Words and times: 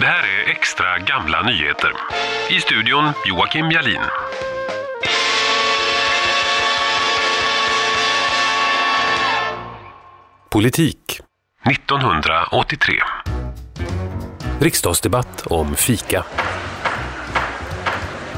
Det 0.00 0.06
här 0.06 0.22
är 0.22 0.50
extra 0.50 0.98
gamla 0.98 1.42
nyheter. 1.42 1.92
I 2.50 2.60
studion 2.60 3.12
Joakim 3.26 3.70
Jalin. 3.70 4.00
Politik 10.50 11.20
1983 11.70 12.94
Riksdagsdebatt 14.60 15.46
om 15.46 15.76
fika. 15.76 16.24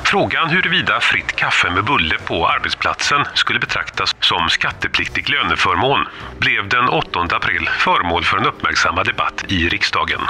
Frågan 0.05 0.51
huruvida 0.51 1.01
fritt 1.01 1.37
kaffe 1.37 1.71
med 1.71 1.85
bulle 1.85 2.19
på 2.19 2.47
arbetsplatsen 2.49 3.25
skulle 3.35 3.59
betraktas 3.59 4.17
som 4.21 4.49
skattepliktig 4.49 5.31
löneförmån 5.31 6.07
blev 6.39 6.69
den 6.69 6.89
8 6.89 7.21
april 7.21 7.69
föremål 7.79 8.25
för 8.25 8.37
en 8.37 8.47
uppmärksammad 8.47 9.07
debatt 9.07 9.45
i 9.49 9.69
riksdagen. 9.69 10.21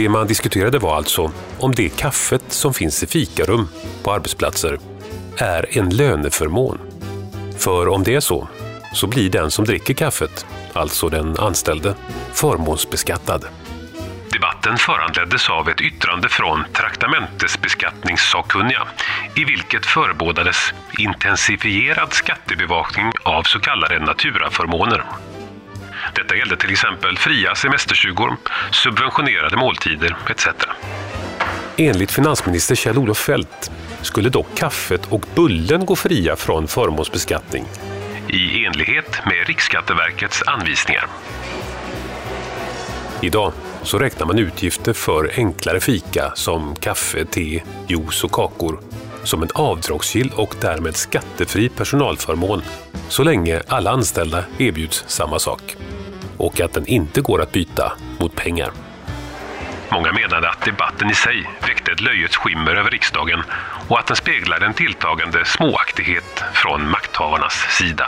Det 0.00 0.08
man 0.08 0.26
diskuterade 0.26 0.78
var 0.78 0.96
alltså 0.96 1.32
om 1.58 1.74
det 1.74 1.88
kaffet 1.88 2.42
som 2.48 2.74
finns 2.74 3.02
i 3.02 3.06
fikarum 3.06 3.68
på 4.02 4.12
arbetsplatser 4.12 4.78
är 5.38 5.78
en 5.78 5.96
löneförmån. 5.96 6.78
För 7.58 7.88
om 7.88 8.02
det 8.02 8.14
är 8.14 8.20
så, 8.20 8.48
så 8.94 9.06
blir 9.06 9.30
den 9.30 9.50
som 9.50 9.64
dricker 9.64 9.94
kaffet, 9.94 10.46
alltså 10.72 11.08
den 11.08 11.38
anställde, 11.38 11.94
förmånsbeskattad. 12.32 13.44
Debatten 14.32 14.76
föranleddes 14.76 15.50
av 15.50 15.68
ett 15.68 15.80
yttrande 15.80 16.28
från 16.28 16.64
traktamentesbeskattningssakkunniga 16.72 18.82
i 19.34 19.44
vilket 19.44 19.86
förebådades 19.86 20.74
intensifierad 20.98 22.12
skattebevakning 22.12 23.12
av 23.22 23.42
så 23.42 23.60
kallade 23.60 23.98
naturaförmåner. 23.98 25.04
Detta 26.14 26.36
gällde 26.36 26.56
till 26.56 26.70
exempel 26.70 27.18
fria 27.18 27.54
semesterstugor, 27.54 28.36
subventionerade 28.70 29.56
måltider 29.56 30.16
etc. 30.30 30.46
Enligt 31.76 32.10
finansminister 32.10 32.74
Kjell-Olof 32.74 33.18
Feldt 33.18 33.70
skulle 34.02 34.28
dock 34.28 34.46
kaffet 34.56 35.06
och 35.06 35.24
bullen 35.34 35.86
gå 35.86 35.96
fria 35.96 36.36
från 36.36 36.68
förmånsbeskattning 36.68 37.66
i 38.32 38.64
enlighet 38.66 39.20
med 39.26 39.46
Riksskatteverkets 39.46 40.42
anvisningar. 40.46 41.06
Idag 43.20 43.52
så 43.82 43.98
räknar 43.98 44.26
man 44.26 44.38
utgifter 44.38 44.92
för 44.92 45.30
enklare 45.36 45.80
fika 45.80 46.32
som 46.34 46.76
kaffe, 46.76 47.24
te, 47.24 47.62
juice 47.88 48.24
och 48.24 48.32
kakor 48.32 48.80
som 49.24 49.42
en 49.42 49.48
avdragsgill 49.54 50.32
och 50.36 50.54
därmed 50.60 50.96
skattefri 50.96 51.68
personalförmån 51.68 52.62
så 53.08 53.22
länge 53.22 53.62
alla 53.68 53.90
anställda 53.90 54.44
erbjuds 54.58 55.04
samma 55.06 55.38
sak 55.38 55.76
och 56.40 56.60
att 56.60 56.72
den 56.72 56.86
inte 56.86 57.20
går 57.20 57.42
att 57.42 57.52
byta 57.52 57.92
mot 58.18 58.36
pengar. 58.36 58.70
Många 59.92 60.12
menade 60.12 60.50
att 60.50 60.64
debatten 60.64 61.10
i 61.10 61.14
sig 61.14 61.50
väckte 61.66 61.92
ett 61.92 62.00
löjets 62.00 62.36
skimmer 62.36 62.74
över 62.74 62.90
riksdagen 62.90 63.42
och 63.88 63.98
att 63.98 64.06
den 64.06 64.16
speglade 64.16 64.66
en 64.66 64.74
tilltagande 64.74 65.44
småaktighet 65.44 66.44
från 66.54 66.90
makthavarnas 66.90 67.66
sida. 67.78 68.06